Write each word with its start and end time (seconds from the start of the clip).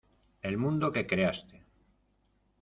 el 0.49 0.57
mundo 0.57 0.91
que 0.91 1.05
creaste. 1.05 1.63